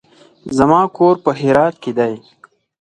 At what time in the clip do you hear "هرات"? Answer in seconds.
1.41-1.75